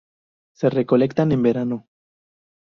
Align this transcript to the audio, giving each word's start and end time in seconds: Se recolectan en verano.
Se 0.55 0.71
recolectan 0.71 1.31
en 1.31 1.43
verano. 1.43 1.87